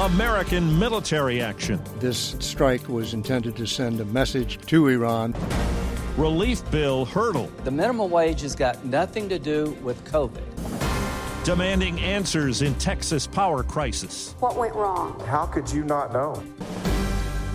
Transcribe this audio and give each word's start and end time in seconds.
American 0.00 0.78
military 0.78 1.42
action. 1.42 1.78
This 1.98 2.34
strike 2.38 2.88
was 2.88 3.12
intended 3.12 3.54
to 3.56 3.66
send 3.66 4.00
a 4.00 4.04
message 4.06 4.58
to 4.66 4.88
Iran. 4.88 5.34
Relief 6.16 6.68
bill 6.70 7.04
hurdle. 7.04 7.50
The 7.64 7.70
minimum 7.70 8.10
wage 8.10 8.40
has 8.40 8.54
got 8.54 8.82
nothing 8.84 9.28
to 9.28 9.38
do 9.38 9.76
with 9.82 10.02
COVID. 10.04 10.42
Demanding 11.44 12.00
answers 12.00 12.62
in 12.62 12.74
Texas 12.76 13.26
power 13.26 13.62
crisis. 13.62 14.34
What 14.40 14.56
went 14.56 14.74
wrong? 14.74 15.20
How 15.26 15.46
could 15.46 15.70
you 15.70 15.84
not 15.84 16.12
know? 16.12 16.42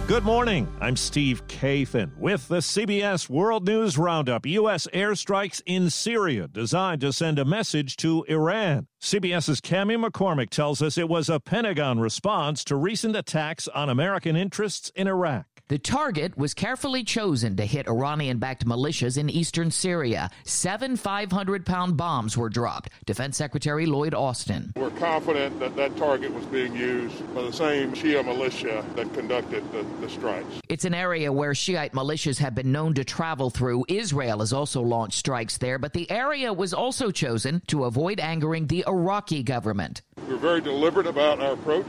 Good 0.07 0.23
morning. 0.23 0.67
I'm 0.79 0.95
Steve 0.95 1.47
Kathan 1.47 2.15
with 2.17 2.47
the 2.47 2.57
CBS 2.57 3.27
World 3.27 3.65
News 3.65 3.97
Roundup. 3.97 4.45
U.S. 4.45 4.87
airstrikes 4.93 5.63
in 5.65 5.89
Syria 5.89 6.47
designed 6.47 7.01
to 7.01 7.11
send 7.11 7.39
a 7.39 7.43
message 7.43 7.97
to 7.97 8.23
Iran. 8.29 8.85
CBS's 9.01 9.61
Cami 9.61 9.97
McCormick 9.97 10.51
tells 10.51 10.83
us 10.83 10.99
it 10.99 11.09
was 11.09 11.27
a 11.27 11.39
Pentagon 11.39 11.99
response 11.99 12.63
to 12.65 12.75
recent 12.75 13.15
attacks 13.15 13.67
on 13.69 13.89
American 13.89 14.35
interests 14.35 14.91
in 14.95 15.07
Iraq. 15.07 15.54
The 15.67 15.79
target 15.79 16.37
was 16.37 16.53
carefully 16.53 17.03
chosen 17.03 17.55
to 17.55 17.65
hit 17.65 17.87
Iranian 17.87 18.37
backed 18.37 18.67
militias 18.67 19.17
in 19.17 19.31
eastern 19.31 19.71
Syria. 19.71 20.29
Seven 20.43 20.95
500 20.95 21.65
pound 21.65 21.97
bombs 21.97 22.37
were 22.37 22.49
dropped. 22.49 22.91
Defense 23.07 23.35
Secretary 23.35 23.87
Lloyd 23.87 24.13
Austin. 24.13 24.71
We're 24.75 24.91
confident 24.91 25.59
that 25.59 25.75
that 25.75 25.97
target 25.97 26.31
was 26.31 26.45
being 26.45 26.75
used 26.75 27.17
by 27.33 27.41
the 27.41 27.51
same 27.51 27.93
Shia 27.93 28.23
militia 28.23 28.85
that 28.95 29.11
conducted 29.15 29.63
the, 29.71 29.83
the 30.01 30.07
strikes. 30.07 30.61
It's 30.69 30.85
an 30.85 30.93
area 30.93 31.33
where 31.33 31.55
Shiite 31.55 31.93
militias 31.93 32.37
have 32.37 32.53
been 32.53 32.71
known 32.71 32.93
to 32.93 33.03
travel 33.03 33.49
through. 33.49 33.85
Israel 33.87 34.41
has 34.41 34.53
also 34.53 34.83
launched 34.83 35.17
strikes 35.17 35.57
there, 35.57 35.79
but 35.79 35.93
the 35.93 36.11
area 36.11 36.53
was 36.53 36.75
also 36.75 37.09
chosen 37.09 37.63
to 37.69 37.85
avoid 37.85 38.19
angering 38.19 38.67
the 38.67 38.83
Iraqi 38.85 39.41
government. 39.41 40.03
We're 40.27 40.37
very 40.37 40.61
deliberate 40.61 41.07
about 41.07 41.39
our 41.39 41.53
approach 41.53 41.87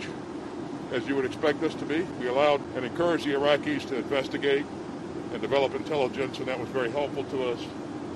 as 0.93 1.07
you 1.07 1.17
would 1.17 1.25
expect 1.25 1.63
us 1.63 1.75
to 1.75 1.85
be. 1.85 2.03
We 2.21 2.29
allowed 2.29 2.61
and 2.77 2.85
encouraged 2.85 3.27
the 3.27 3.33
Iraqis 3.33 3.87
to 3.89 3.97
investigate 3.97 4.65
and 5.33 5.43
develop 5.43 5.75
intelligence, 5.75 6.39
and 6.39 6.47
that 6.49 6.59
was 6.59 6.69
very 6.69 6.91
helpful 6.91 7.25
to 7.25 7.51
us 7.51 7.61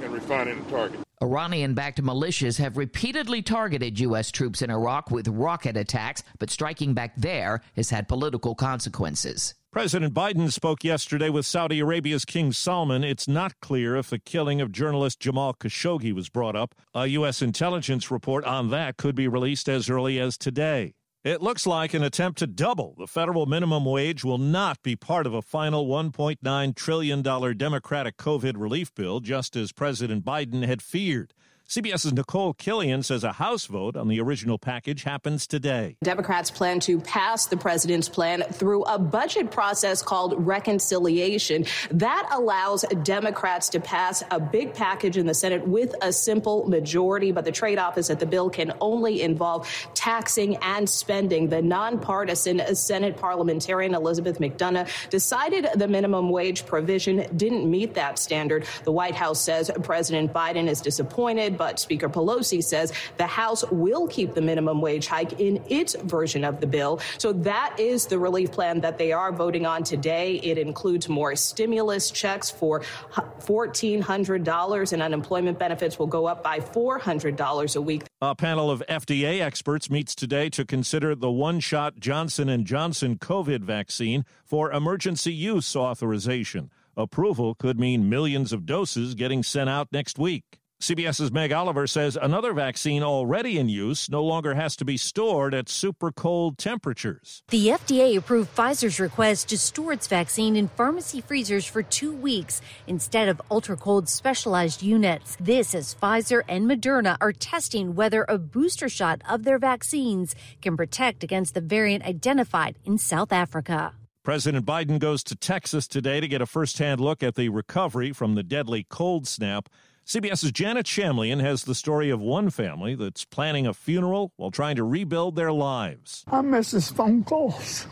in 0.02 0.12
refining 0.12 0.62
the 0.62 0.70
target. 0.70 1.00
Iranian 1.22 1.74
backed 1.74 2.02
militias 2.02 2.58
have 2.58 2.78
repeatedly 2.78 3.42
targeted 3.42 4.00
U.S. 4.00 4.30
troops 4.30 4.62
in 4.62 4.70
Iraq 4.70 5.10
with 5.10 5.28
rocket 5.28 5.76
attacks, 5.76 6.22
but 6.38 6.48
striking 6.48 6.94
back 6.94 7.14
there 7.14 7.60
has 7.76 7.90
had 7.90 8.08
political 8.08 8.54
consequences. 8.54 9.54
President 9.70 10.14
Biden 10.14 10.50
spoke 10.50 10.82
yesterday 10.82 11.28
with 11.28 11.44
Saudi 11.44 11.78
Arabia's 11.78 12.24
King 12.24 12.52
Salman. 12.52 13.04
It's 13.04 13.28
not 13.28 13.52
clear 13.60 13.96
if 13.96 14.08
the 14.08 14.18
killing 14.18 14.62
of 14.62 14.72
journalist 14.72 15.20
Jamal 15.20 15.52
Khashoggi 15.54 16.12
was 16.12 16.30
brought 16.30 16.56
up. 16.56 16.74
A 16.94 17.06
U.S. 17.08 17.42
intelligence 17.42 18.10
report 18.10 18.44
on 18.46 18.70
that 18.70 18.96
could 18.96 19.14
be 19.14 19.28
released 19.28 19.68
as 19.68 19.90
early 19.90 20.18
as 20.18 20.38
today. 20.38 20.94
It 21.22 21.42
looks 21.42 21.66
like 21.66 21.92
an 21.92 22.02
attempt 22.02 22.38
to 22.38 22.46
double 22.46 22.94
the 22.96 23.06
federal 23.06 23.44
minimum 23.44 23.84
wage 23.84 24.24
will 24.24 24.38
not 24.38 24.82
be 24.82 24.96
part 24.96 25.26
of 25.26 25.34
a 25.34 25.42
final 25.42 25.86
$1.9 25.86 26.74
trillion 26.74 27.20
Democratic 27.20 28.16
COVID 28.16 28.54
relief 28.56 28.94
bill, 28.94 29.20
just 29.20 29.54
as 29.54 29.70
President 29.70 30.24
Biden 30.24 30.64
had 30.64 30.80
feared. 30.80 31.34
CBS's 31.70 32.12
Nicole 32.12 32.52
Killian 32.52 33.04
says 33.04 33.22
a 33.22 33.30
House 33.30 33.66
vote 33.66 33.94
on 33.94 34.08
the 34.08 34.20
original 34.20 34.58
package 34.58 35.04
happens 35.04 35.46
today. 35.46 35.96
Democrats 36.02 36.50
plan 36.50 36.80
to 36.80 36.98
pass 36.98 37.46
the 37.46 37.56
president's 37.56 38.08
plan 38.08 38.42
through 38.42 38.82
a 38.82 38.98
budget 38.98 39.52
process 39.52 40.02
called 40.02 40.34
reconciliation. 40.44 41.64
That 41.92 42.28
allows 42.32 42.84
Democrats 43.04 43.68
to 43.68 43.78
pass 43.78 44.24
a 44.32 44.40
big 44.40 44.74
package 44.74 45.16
in 45.16 45.26
the 45.26 45.34
Senate 45.34 45.64
with 45.64 45.94
a 46.02 46.12
simple 46.12 46.68
majority, 46.68 47.30
but 47.30 47.44
the 47.44 47.52
trade 47.52 47.78
off 47.78 47.96
is 47.96 48.08
that 48.08 48.18
the 48.18 48.26
bill 48.26 48.50
can 48.50 48.72
only 48.80 49.22
involve 49.22 49.68
taxing 49.94 50.56
and 50.62 50.90
spending. 50.90 51.50
The 51.50 51.62
nonpartisan 51.62 52.74
Senate 52.74 53.16
parliamentarian 53.16 53.94
Elizabeth 53.94 54.40
MacDonough 54.40 55.08
decided 55.08 55.68
the 55.76 55.86
minimum 55.86 56.30
wage 56.30 56.66
provision 56.66 57.24
didn't 57.36 57.70
meet 57.70 57.94
that 57.94 58.18
standard. 58.18 58.66
The 58.82 58.90
White 58.90 59.14
House 59.14 59.40
says 59.40 59.70
President 59.84 60.32
Biden 60.32 60.66
is 60.66 60.80
disappointed 60.80 61.59
but 61.60 61.78
Speaker 61.78 62.08
Pelosi 62.08 62.64
says 62.64 62.90
the 63.18 63.26
House 63.26 63.62
will 63.70 64.08
keep 64.08 64.32
the 64.32 64.40
minimum 64.40 64.80
wage 64.80 65.06
hike 65.06 65.38
in 65.38 65.62
its 65.68 65.94
version 65.94 66.42
of 66.42 66.58
the 66.58 66.66
bill. 66.66 67.00
So 67.18 67.34
that 67.34 67.78
is 67.78 68.06
the 68.06 68.18
relief 68.18 68.50
plan 68.50 68.80
that 68.80 68.96
they 68.96 69.12
are 69.12 69.30
voting 69.30 69.66
on 69.66 69.84
today. 69.84 70.36
It 70.36 70.56
includes 70.56 71.06
more 71.06 71.36
stimulus 71.36 72.10
checks 72.10 72.50
for 72.50 72.80
$1,400 73.12 74.92
and 74.94 75.02
unemployment 75.02 75.58
benefits 75.58 75.98
will 75.98 76.06
go 76.06 76.24
up 76.24 76.42
by 76.42 76.60
$400 76.60 77.76
a 77.76 77.80
week. 77.82 78.04
A 78.22 78.34
panel 78.34 78.70
of 78.70 78.82
FDA 78.88 79.42
experts 79.42 79.90
meets 79.90 80.14
today 80.14 80.48
to 80.48 80.64
consider 80.64 81.14
the 81.14 81.30
one-shot 81.30 82.00
Johnson 82.00 82.64
& 82.64 82.66
Johnson 82.66 83.18
COVID 83.18 83.60
vaccine 83.60 84.24
for 84.46 84.72
emergency 84.72 85.34
use 85.34 85.76
authorization. 85.76 86.70
Approval 86.96 87.54
could 87.54 87.78
mean 87.78 88.08
millions 88.08 88.50
of 88.50 88.64
doses 88.64 89.14
getting 89.14 89.42
sent 89.42 89.68
out 89.68 89.88
next 89.92 90.18
week. 90.18 90.59
CBS's 90.80 91.30
Meg 91.30 91.52
Oliver 91.52 91.86
says 91.86 92.16
another 92.16 92.54
vaccine 92.54 93.02
already 93.02 93.58
in 93.58 93.68
use 93.68 94.08
no 94.08 94.24
longer 94.24 94.54
has 94.54 94.74
to 94.76 94.84
be 94.86 94.96
stored 94.96 95.52
at 95.52 95.68
super 95.68 96.10
cold 96.10 96.56
temperatures. 96.56 97.42
The 97.48 97.68
FDA 97.68 98.16
approved 98.16 98.56
Pfizer's 98.56 98.98
request 98.98 99.50
to 99.50 99.58
store 99.58 99.92
its 99.92 100.06
vaccine 100.06 100.56
in 100.56 100.68
pharmacy 100.68 101.20
freezers 101.20 101.66
for 101.66 101.82
two 101.82 102.14
weeks 102.14 102.62
instead 102.86 103.28
of 103.28 103.42
ultra 103.50 103.76
cold 103.76 104.08
specialized 104.08 104.82
units. 104.82 105.36
This 105.38 105.74
as 105.74 105.94
Pfizer 105.94 106.44
and 106.48 106.64
Moderna 106.64 107.18
are 107.20 107.32
testing 107.32 107.94
whether 107.94 108.24
a 108.26 108.38
booster 108.38 108.88
shot 108.88 109.20
of 109.28 109.44
their 109.44 109.58
vaccines 109.58 110.34
can 110.62 110.78
protect 110.78 111.22
against 111.22 111.52
the 111.52 111.60
variant 111.60 112.04
identified 112.06 112.78
in 112.86 112.96
South 112.96 113.32
Africa. 113.32 113.92
President 114.22 114.64
Biden 114.64 114.98
goes 114.98 115.22
to 115.24 115.34
Texas 115.34 115.86
today 115.86 116.20
to 116.20 116.28
get 116.28 116.40
a 116.40 116.46
firsthand 116.46 117.00
look 117.00 117.22
at 117.22 117.34
the 117.34 117.50
recovery 117.50 118.12
from 118.12 118.34
the 118.34 118.42
deadly 118.42 118.86
cold 118.88 119.26
snap. 119.26 119.68
CBS's 120.06 120.50
Janet 120.50 120.86
Shamlian 120.86 121.40
has 121.40 121.64
the 121.64 121.74
story 121.74 122.10
of 122.10 122.20
one 122.20 122.50
family 122.50 122.94
that's 122.94 123.24
planning 123.24 123.66
a 123.66 123.74
funeral 123.74 124.32
while 124.36 124.50
trying 124.50 124.76
to 124.76 124.84
rebuild 124.84 125.36
their 125.36 125.52
lives. 125.52 126.24
I 126.30 126.40
miss 126.40 126.72
his 126.72 126.90
phone 126.90 127.22
calls. 127.22 127.86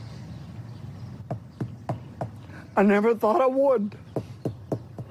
I 2.76 2.82
never 2.82 3.14
thought 3.14 3.40
I 3.40 3.46
would. 3.46 3.96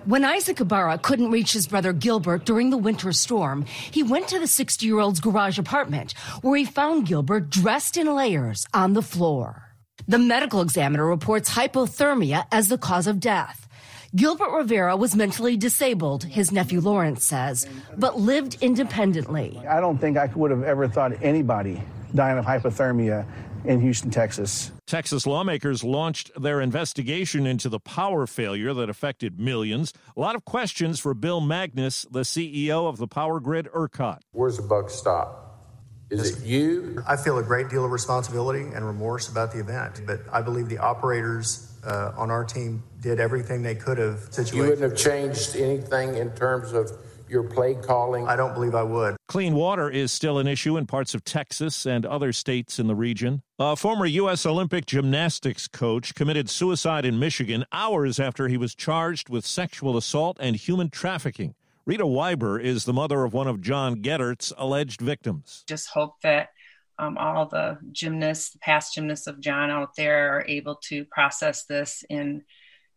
When 0.06 0.24
Isaac 0.24 0.62
Ibarra 0.62 1.00
couldn't 1.00 1.32
reach 1.32 1.52
his 1.52 1.68
brother 1.68 1.92
Gilbert 1.92 2.46
during 2.46 2.70
the 2.70 2.78
winter 2.78 3.12
storm, 3.12 3.66
he 3.66 4.04
went 4.04 4.30
to 4.30 4.40
the 4.40 4.48
60 4.48 4.86
year 4.86 5.00
old's 5.00 5.20
garage 5.20 5.60
apartment 5.60 6.14
where 6.42 6.58
he 6.58 6.64
found 6.64 7.08
Gilbert 7.08 7.50
dressed 7.50 7.98
in 7.98 8.14
layers 8.16 8.66
on 8.74 8.94
the 8.94 9.02
floor. 9.02 9.64
The 10.08 10.18
medical 10.18 10.62
examiner 10.62 11.06
reports 11.06 11.50
hypothermia 11.50 12.46
as 12.54 12.70
the 12.70 12.78
cause 12.78 13.08
of 13.08 13.20
death. 13.20 13.67
Gilbert 14.16 14.52
Rivera 14.52 14.96
was 14.96 15.16
mentally 15.16 15.58
disabled, 15.58 16.24
his 16.24 16.52
nephew 16.52 16.80
Lawrence 16.80 17.26
says, 17.26 17.68
but 17.98 18.18
lived 18.18 18.58
independently. 18.62 19.62
I 19.68 19.82
don't 19.82 19.98
think 19.98 20.18
I 20.18 20.28
would 20.28 20.52
have 20.52 20.64
ever 20.64 20.88
thought 20.88 21.12
anybody 21.22 21.82
dying 22.16 22.38
of 22.38 22.46
hypothermia 22.46 23.26
in 23.66 23.82
Houston, 23.82 24.10
Texas. 24.10 24.72
Texas 24.86 25.28
lawmakers 25.28 25.84
launched 25.84 26.32
their 26.42 26.62
investigation 26.62 27.46
into 27.46 27.68
the 27.68 27.82
power 27.82 28.26
failure 28.26 28.74
that 28.74 28.90
affected 28.90 29.40
millions. 29.40 29.94
A 30.16 30.20
lot 30.22 30.36
of 30.36 30.46
questions 30.46 31.02
for 31.02 31.14
Bill 31.14 31.42
Magness, 31.42 32.06
the 32.10 32.22
CEO 32.22 32.88
of 32.88 32.98
the 32.98 33.08
power 33.08 33.42
grid 33.42 33.68
ERCOT. 33.74 34.20
Where's 34.32 34.56
the 34.56 34.64
buck 34.64 34.90
stop? 34.90 35.44
Is 36.10 36.38
it 36.38 36.46
you? 36.46 37.04
I 37.06 37.18
feel 37.18 37.38
a 37.38 37.44
great 37.44 37.68
deal 37.68 37.84
of 37.84 37.92
responsibility 37.92 38.62
and 38.62 38.86
remorse 38.86 39.28
about 39.28 39.52
the 39.52 39.60
event, 39.60 40.04
but 40.06 40.22
I 40.32 40.42
believe 40.42 40.70
the 40.70 40.78
operators 40.78 41.77
uh, 41.88 42.12
on 42.18 42.30
our 42.30 42.44
team 42.44 42.84
did 43.00 43.20
everything 43.20 43.64
they 43.64 43.76
could 43.76 43.98
have. 43.98 44.20
Situation. 44.32 44.58
You 44.58 44.64
wouldn't 44.64 44.82
have 44.82 44.98
changed 44.98 45.56
anything 45.56 46.16
in 46.18 46.32
terms 46.32 46.74
of 46.74 46.92
your 47.30 47.44
play 47.44 47.76
calling? 47.76 48.28
I 48.28 48.36
don't 48.36 48.54
believe 48.54 48.76
I 48.76 48.84
would. 48.84 49.16
Clean 49.28 49.54
water 49.54 49.90
is 49.90 50.12
still 50.12 50.38
an 50.38 50.48
issue 50.48 50.78
in 50.78 50.86
parts 50.86 51.14
of 51.14 51.24
Texas 51.24 51.86
and 51.86 52.06
other 52.06 52.32
states 52.32 52.80
in 52.80 52.88
the 52.88 52.96
region. 52.96 53.42
A 53.60 53.76
former 53.76 54.06
U.S. 54.06 54.46
Olympic 54.46 54.86
gymnastics 54.86 55.68
coach 55.68 56.16
committed 56.16 56.50
suicide 56.50 57.06
in 57.06 57.20
Michigan 57.20 57.66
hours 57.72 58.20
after 58.20 58.48
he 58.48 58.58
was 58.58 58.76
charged 58.76 59.30
with 59.30 59.46
sexual 59.46 59.98
assault 59.98 60.38
and 60.40 60.56
human 60.56 60.90
trafficking. 60.90 61.56
Rita 61.86 62.04
Wieber 62.04 62.62
is 62.62 62.84
the 62.84 62.92
mother 62.92 63.24
of 63.24 63.34
one 63.34 63.48
of 63.48 63.62
John 63.62 64.02
Geddert's 64.02 64.52
alleged 64.58 65.00
victims. 65.00 65.64
Just 65.68 65.88
hope 65.88 66.16
that 66.22 66.50
um, 67.00 67.18
all 67.18 67.46
the 67.46 67.78
gymnasts, 67.92 68.52
the 68.52 68.60
past 68.60 68.94
gymnasts 68.94 69.28
of 69.28 69.40
John 69.40 69.70
out 69.70 69.96
there, 69.96 70.36
are 70.36 70.46
able 70.48 70.76
to 70.86 71.06
process 71.06 71.66
this 71.66 72.04
in 72.10 72.44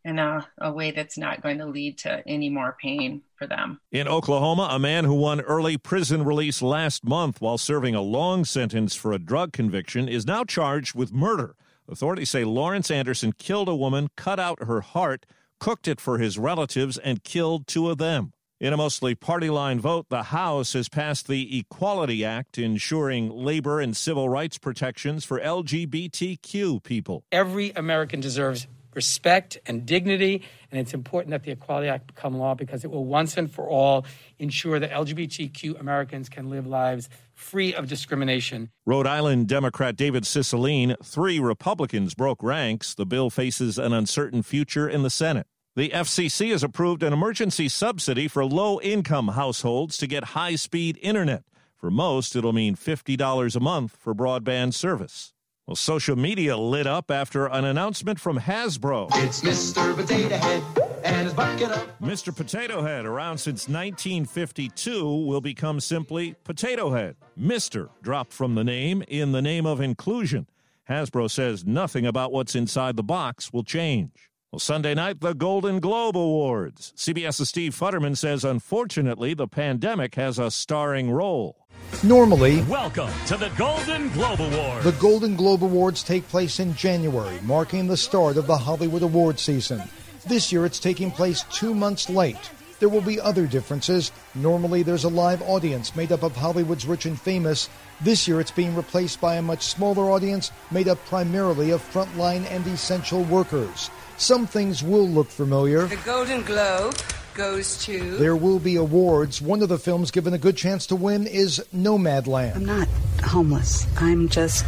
in 0.05 0.19
a, 0.19 0.49
a, 0.59 0.73
way 0.73 0.93
that's 0.93 1.19
not 1.19 1.43
going 1.43 1.59
to 1.59 1.67
lead 1.67 1.99
to 1.99 2.23
any 2.27 2.49
more 2.49 2.75
pain 2.81 3.21
for 3.37 3.47
them. 3.47 3.79
In 3.93 4.09
Oklahoma, 4.09 4.69
a 4.71 4.79
man 4.79 5.05
who 5.05 5.13
won 5.13 5.43
early 5.43 5.77
prison 5.77 6.25
release 6.25 6.63
last 6.63 7.05
month 7.05 7.41
while 7.41 7.59
serving 7.59 7.95
a 7.95 8.01
long 8.01 8.47
sentence 8.47 8.95
for 8.95 9.13
a 9.13 9.19
drug 9.19 9.53
conviction 9.53 10.09
is 10.09 10.27
now 10.27 10.43
charged 10.43 10.95
with 10.95 11.13
murder. 11.13 11.55
Authorities 11.87 12.31
say 12.31 12.45
Lawrence 12.45 12.91
Anderson 12.91 13.33
killed 13.33 13.69
a 13.69 13.75
woman, 13.75 14.09
cut 14.17 14.41
out 14.41 14.63
her 14.63 14.81
heart, 14.81 15.27
cooked 15.59 15.87
it 15.87 16.01
for 16.01 16.19
his 16.19 16.39
relatives, 16.39 16.97
and 16.97 17.23
killed 17.23 17.67
two 17.67 17.91
of 17.91 17.99
them. 17.99 18.33
In 18.61 18.75
a 18.75 18.77
mostly 18.77 19.15
party 19.15 19.49
line 19.49 19.81
vote, 19.81 20.11
the 20.11 20.25
House 20.25 20.75
has 20.75 20.91
passed 20.91 21.29
the 21.29 21.61
Equality 21.61 22.27
Act, 22.27 22.59
ensuring 22.59 23.31
labor 23.31 23.81
and 23.81 23.97
civil 23.97 24.29
rights 24.29 24.59
protections 24.59 25.25
for 25.25 25.41
LGBTQ 25.41 26.83
people. 26.83 27.25
Every 27.33 27.71
American 27.71 28.21
deserves 28.21 28.67
respect 28.95 29.57
and 29.65 29.87
dignity, 29.87 30.43
and 30.71 30.79
it's 30.79 30.93
important 30.93 31.31
that 31.31 31.45
the 31.45 31.53
Equality 31.53 31.89
Act 31.89 32.09
become 32.09 32.37
law 32.37 32.55
because 32.55 32.85
it 32.85 32.91
will 32.91 33.07
once 33.07 33.39
and 33.39 33.51
for 33.51 33.67
all 33.67 34.05
ensure 34.39 34.79
that 34.79 34.91
LGBTQ 34.91 35.81
Americans 35.81 36.29
can 36.29 36.51
live 36.51 36.67
lives 36.67 37.09
free 37.33 37.73
of 37.73 37.89
discrimination. 37.89 38.69
Rhode 38.85 39.07
Island 39.07 39.49
Democrat 39.49 39.97
David 39.97 40.25
Cicilline, 40.25 41.03
three 41.03 41.39
Republicans 41.39 42.13
broke 42.13 42.43
ranks. 42.43 42.93
The 42.93 43.07
bill 43.07 43.31
faces 43.31 43.79
an 43.79 43.95
uncertain 43.95 44.43
future 44.43 44.87
in 44.87 45.03
the 45.03 45.09
Senate. 45.09 45.47
The 45.81 45.89
FCC 45.89 46.51
has 46.51 46.63
approved 46.63 47.03
an 47.03 47.15
emergency 47.15 47.67
subsidy 47.71 48.29
for 48.29 48.45
low 48.45 48.83
income 48.83 49.29
households 49.29 49.97
to 49.97 50.07
get 50.07 50.37
high 50.37 50.57
speed 50.57 50.99
internet. 51.01 51.43
For 51.79 51.91
most, 51.91 52.37
it'll 52.37 52.53
mean 52.53 52.77
$50 52.77 53.57
a 53.57 53.61
month 53.61 53.97
for 53.99 54.15
broadband 54.15 54.75
service. 54.75 55.33
Well, 55.67 55.77
social 55.77 56.17
media 56.17 56.59
lit 56.59 56.87
up 56.87 57.11
after 57.11 57.47
an 57.47 57.65
announcement 57.65 58.21
from 58.21 58.41
Hasbro. 58.41 59.09
It's 59.25 59.41
Mr. 59.41 59.97
Potato 59.97 60.37
Head 60.37 60.63
and 61.03 61.25
his 61.25 61.33
bucket 61.33 61.71
up. 61.71 61.99
Mr. 61.99 62.37
Potato 62.37 62.83
Head, 62.83 63.07
around 63.07 63.39
since 63.39 63.67
1952, 63.67 65.25
will 65.25 65.41
become 65.41 65.81
simply 65.81 66.35
Potato 66.45 66.91
Head. 66.91 67.17
Mr. 67.41 67.89
dropped 68.03 68.35
from 68.35 68.55
the 68.55 68.65
name 68.65 69.03
in 69.09 69.33
the 69.33 69.41
name 69.41 69.65
of 69.65 69.81
inclusion. 69.81 70.47
Hasbro 70.91 71.31
says 71.31 71.65
nothing 71.65 72.05
about 72.05 72.33
what's 72.33 72.55
inside 72.55 72.97
the 72.97 73.03
box 73.03 73.51
will 73.51 73.65
change. 73.65 74.30
Well, 74.53 74.59
Sunday 74.59 74.95
night, 74.95 75.21
the 75.21 75.33
Golden 75.33 75.79
Globe 75.79 76.17
Awards. 76.17 76.93
CBS's 76.97 77.49
Steve 77.49 77.73
Futterman 77.73 78.17
says, 78.17 78.45
unfortunately, 78.45 79.33
the 79.33 79.47
pandemic 79.47 80.17
has 80.17 80.41
a 80.41 80.51
starring 80.51 81.09
role. 81.09 81.69
Normally, 82.03 82.61
welcome 82.63 83.13
to 83.27 83.37
the 83.37 83.49
Golden 83.57 84.09
Globe 84.09 84.41
Awards. 84.41 84.85
The 84.85 84.97
Golden 84.99 85.37
Globe 85.37 85.63
Awards 85.63 86.03
take 86.03 86.27
place 86.27 86.59
in 86.59 86.75
January, 86.75 87.39
marking 87.45 87.87
the 87.87 87.97
start 87.97 88.37
of 88.37 88.49
the 88.49 88.57
Hollywood 88.57 89.03
award 89.03 89.39
season. 89.39 89.85
This 90.27 90.51
year, 90.51 90.67
it's 90.67 90.81
taking 90.81 91.13
place 91.13 91.45
two 91.53 91.73
months 91.73 92.11
late. 92.11 92.51
There 92.81 92.89
will 92.89 93.03
be 93.03 93.21
other 93.21 93.47
differences. 93.47 94.11
Normally, 94.35 94.83
there's 94.83 95.05
a 95.05 95.09
live 95.09 95.43
audience 95.43 95.95
made 95.95 96.11
up 96.13 96.23
of 96.23 96.35
Hollywood's 96.35 96.87
rich 96.87 97.07
and 97.07 97.21
famous. 97.21 97.69
This 98.01 98.27
year, 98.27 98.41
it's 98.41 98.51
being 98.51 98.75
replaced 98.75 99.21
by 99.21 99.37
a 99.37 99.43
much 99.43 99.63
smaller 99.63 100.11
audience 100.11 100.51
made 100.71 100.89
up 100.89 100.99
primarily 101.05 101.71
of 101.71 101.83
frontline 101.93 102.51
and 102.51 102.67
essential 102.67 103.23
workers. 103.25 103.91
Some 104.17 104.47
things 104.47 104.83
will 104.83 105.07
look 105.09 105.29
familiar. 105.29 105.87
The 105.87 105.97
Golden 105.97 106.43
Globe 106.43 106.97
goes 107.35 107.85
to. 107.85 108.17
There 108.17 108.37
will 108.37 108.59
be 108.59 108.77
awards. 108.77 109.41
One 109.41 109.63
of 109.63 109.69
the 109.69 109.79
films 109.79 110.11
given 110.11 110.35
a 110.35 110.39
good 110.39 110.57
chance 110.57 110.87
to 110.87 110.97
win 110.97 111.27
is 111.27 111.63
Nomadland. 111.75 112.57
I'm 112.57 112.65
not 112.65 112.89
homeless. 113.23 113.87
I'm 113.99 114.29
just 114.29 114.65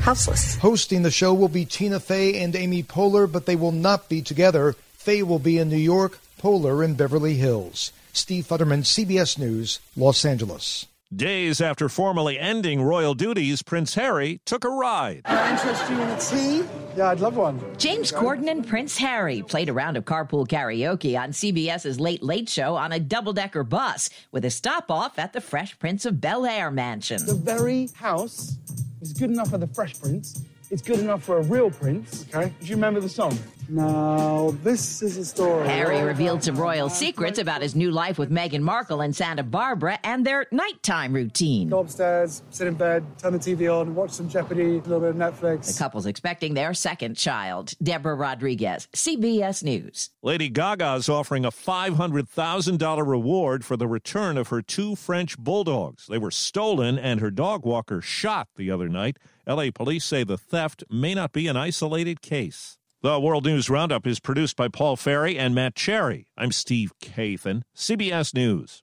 houseless. 0.00 0.56
Hosting 0.56 1.02
the 1.02 1.10
show 1.10 1.34
will 1.34 1.48
be 1.48 1.64
Tina 1.64 2.00
Fey 2.00 2.42
and 2.42 2.56
Amy 2.56 2.82
Poehler, 2.82 3.30
but 3.30 3.46
they 3.46 3.56
will 3.56 3.72
not 3.72 4.08
be 4.08 4.22
together. 4.22 4.74
Fey 4.94 5.22
will 5.22 5.38
be 5.38 5.58
in 5.58 5.68
New 5.68 5.76
York, 5.76 6.18
Poehler 6.46 6.84
in 6.84 6.94
Beverly 6.94 7.34
Hills. 7.34 7.90
Steve 8.12 8.46
Futterman, 8.46 8.84
CBS 8.84 9.36
News, 9.36 9.80
Los 9.96 10.24
Angeles. 10.24 10.86
Days 11.12 11.60
after 11.60 11.88
formally 11.88 12.38
ending 12.38 12.80
royal 12.80 13.14
duties, 13.14 13.62
Prince 13.62 13.96
Harry 13.96 14.40
took 14.44 14.62
a 14.62 14.68
ride. 14.68 15.24
Can 15.24 15.36
I 15.36 15.50
interest 15.50 15.90
you 15.90 16.00
in 16.00 16.08
a 16.08 16.20
tea? 16.20 16.68
Yeah, 16.96 17.08
I'd 17.08 17.18
love 17.18 17.36
one. 17.36 17.60
James 17.78 18.12
Corden 18.12 18.48
and 18.48 18.64
Prince 18.64 18.96
Harry 18.96 19.42
played 19.42 19.68
a 19.68 19.72
round 19.72 19.96
of 19.96 20.04
carpool 20.04 20.46
karaoke 20.46 21.20
on 21.20 21.30
CBS's 21.30 21.98
Late 21.98 22.22
Late 22.22 22.48
Show 22.48 22.76
on 22.76 22.92
a 22.92 23.00
double 23.00 23.32
decker 23.32 23.64
bus 23.64 24.08
with 24.30 24.44
a 24.44 24.50
stop 24.50 24.88
off 24.88 25.18
at 25.18 25.32
the 25.32 25.40
Fresh 25.40 25.80
Prince 25.80 26.06
of 26.06 26.20
Bel 26.20 26.46
Air 26.46 26.70
mansion. 26.70 27.26
The 27.26 27.34
very 27.34 27.88
house 27.96 28.56
is 29.00 29.12
good 29.12 29.30
enough 29.32 29.50
for 29.50 29.58
the 29.58 29.66
Fresh 29.66 29.98
Prince 29.98 30.44
it's 30.70 30.82
good 30.82 30.98
enough 30.98 31.22
for 31.22 31.38
a 31.38 31.42
real 31.42 31.70
prince. 31.70 32.26
Okay. 32.34 32.52
Do 32.60 32.66
you 32.66 32.74
remember 32.74 33.00
the 33.00 33.08
song? 33.08 33.38
Now, 33.68 34.54
this 34.62 35.02
is 35.02 35.16
a 35.16 35.24
story. 35.24 35.66
Harry 35.66 36.02
revealed 36.02 36.44
some 36.44 36.56
royal 36.56 36.88
secrets 36.88 37.38
about 37.38 37.62
his 37.62 37.74
new 37.74 37.90
life 37.90 38.18
with 38.18 38.30
Meghan 38.30 38.60
Markle 38.60 39.00
and 39.00 39.14
Santa 39.14 39.42
Barbara 39.42 39.98
and 40.04 40.24
their 40.24 40.46
nighttime 40.52 41.12
routine. 41.12 41.68
Go 41.68 41.80
upstairs, 41.80 42.42
sit 42.50 42.68
in 42.68 42.74
bed, 42.74 43.04
turn 43.18 43.32
the 43.32 43.38
TV 43.38 43.72
on, 43.72 43.94
watch 43.94 44.10
some 44.10 44.28
Jeopardy, 44.28 44.76
a 44.76 44.80
little 44.82 45.00
bit 45.00 45.10
of 45.10 45.16
Netflix. 45.16 45.72
The 45.72 45.78
couple's 45.78 46.06
expecting 46.06 46.54
their 46.54 46.74
second 46.74 47.16
child. 47.16 47.74
Deborah 47.82 48.14
Rodriguez, 48.14 48.88
CBS 48.94 49.62
News. 49.64 50.10
Lady 50.22 50.48
Gaga 50.48 50.94
is 50.94 51.08
offering 51.08 51.44
a 51.44 51.50
$500,000 51.50 53.06
reward 53.06 53.64
for 53.64 53.76
the 53.76 53.88
return 53.88 54.38
of 54.38 54.48
her 54.48 54.62
two 54.62 54.94
French 54.94 55.36
bulldogs. 55.38 56.06
They 56.06 56.18
were 56.18 56.30
stolen 56.30 56.98
and 56.98 57.20
her 57.20 57.30
dog 57.30 57.64
walker 57.64 58.00
shot 58.00 58.48
the 58.56 58.70
other 58.70 58.88
night. 58.88 59.18
LA 59.46 59.70
police 59.74 60.04
say 60.04 60.24
the 60.24 60.38
theft 60.38 60.84
may 60.90 61.14
not 61.14 61.32
be 61.32 61.46
an 61.48 61.56
isolated 61.56 62.20
case. 62.20 62.78
The 63.06 63.20
World 63.20 63.44
News 63.44 63.70
Roundup 63.70 64.04
is 64.04 64.18
produced 64.18 64.56
by 64.56 64.66
Paul 64.66 64.96
Ferry 64.96 65.38
and 65.38 65.54
Matt 65.54 65.76
Cherry. 65.76 66.26
I'm 66.36 66.50
Steve 66.50 66.92
Kathan, 67.00 67.62
CBS 67.72 68.34
News. 68.34 68.82